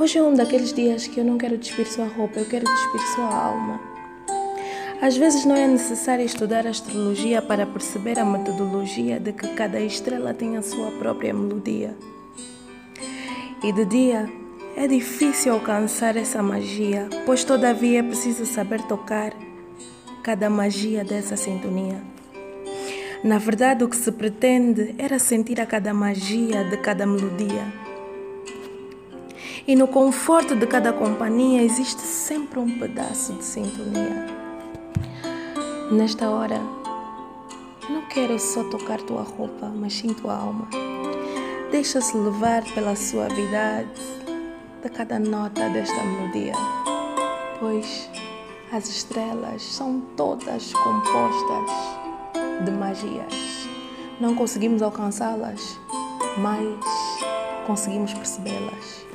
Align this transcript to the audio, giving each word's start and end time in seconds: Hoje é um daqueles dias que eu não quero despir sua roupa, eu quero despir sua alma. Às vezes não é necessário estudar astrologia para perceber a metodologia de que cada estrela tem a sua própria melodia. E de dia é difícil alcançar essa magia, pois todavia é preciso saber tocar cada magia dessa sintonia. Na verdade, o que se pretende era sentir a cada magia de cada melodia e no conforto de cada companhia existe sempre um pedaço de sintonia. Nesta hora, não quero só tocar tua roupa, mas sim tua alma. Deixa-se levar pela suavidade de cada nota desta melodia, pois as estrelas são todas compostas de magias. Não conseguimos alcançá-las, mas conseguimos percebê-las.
Hoje 0.00 0.16
é 0.16 0.22
um 0.22 0.32
daqueles 0.32 0.72
dias 0.72 1.06
que 1.06 1.20
eu 1.20 1.24
não 1.26 1.36
quero 1.36 1.58
despir 1.58 1.86
sua 1.86 2.06
roupa, 2.06 2.40
eu 2.40 2.46
quero 2.46 2.64
despir 2.64 3.00
sua 3.14 3.34
alma. 3.34 3.78
Às 4.98 5.14
vezes 5.14 5.44
não 5.44 5.54
é 5.54 5.68
necessário 5.68 6.24
estudar 6.24 6.66
astrologia 6.66 7.42
para 7.42 7.66
perceber 7.66 8.18
a 8.18 8.24
metodologia 8.24 9.20
de 9.20 9.30
que 9.34 9.46
cada 9.48 9.78
estrela 9.78 10.32
tem 10.32 10.56
a 10.56 10.62
sua 10.62 10.90
própria 10.92 11.34
melodia. 11.34 11.94
E 13.62 13.70
de 13.72 13.84
dia 13.84 14.26
é 14.74 14.86
difícil 14.86 15.52
alcançar 15.52 16.16
essa 16.16 16.42
magia, 16.42 17.06
pois 17.26 17.44
todavia 17.44 18.00
é 18.00 18.02
preciso 18.02 18.46
saber 18.46 18.80
tocar 18.84 19.34
cada 20.22 20.48
magia 20.48 21.04
dessa 21.04 21.36
sintonia. 21.36 22.00
Na 23.22 23.36
verdade, 23.36 23.84
o 23.84 23.88
que 23.88 23.96
se 23.96 24.10
pretende 24.10 24.94
era 24.96 25.18
sentir 25.18 25.60
a 25.60 25.66
cada 25.66 25.92
magia 25.92 26.64
de 26.64 26.78
cada 26.78 27.04
melodia 27.04 27.89
e 29.66 29.76
no 29.76 29.86
conforto 29.88 30.54
de 30.54 30.66
cada 30.66 30.92
companhia 30.92 31.62
existe 31.62 32.00
sempre 32.00 32.58
um 32.58 32.78
pedaço 32.78 33.32
de 33.34 33.44
sintonia. 33.44 34.26
Nesta 35.90 36.30
hora, 36.30 36.60
não 37.88 38.02
quero 38.02 38.38
só 38.38 38.62
tocar 38.64 39.00
tua 39.02 39.22
roupa, 39.22 39.66
mas 39.66 39.94
sim 39.94 40.14
tua 40.14 40.34
alma. 40.34 40.68
Deixa-se 41.70 42.16
levar 42.16 42.62
pela 42.74 42.96
suavidade 42.96 43.90
de 44.82 44.88
cada 44.88 45.18
nota 45.18 45.68
desta 45.68 46.02
melodia, 46.02 46.54
pois 47.58 48.08
as 48.72 48.88
estrelas 48.88 49.62
são 49.62 50.00
todas 50.16 50.72
compostas 50.72 51.70
de 52.64 52.70
magias. 52.70 53.68
Não 54.20 54.34
conseguimos 54.34 54.82
alcançá-las, 54.82 55.78
mas 56.38 56.80
conseguimos 57.66 58.12
percebê-las. 58.14 59.09